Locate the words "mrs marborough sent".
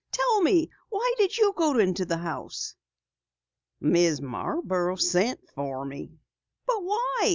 3.83-5.47